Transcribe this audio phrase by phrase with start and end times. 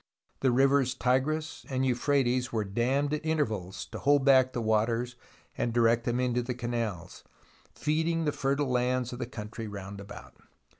[0.39, 5.15] The rivers Tigris and Euphrates were dammed at intervals, to hold back the waters
[5.55, 7.23] and direct them into the canals,
[7.75, 10.33] feeding the fertile lands of the country round about.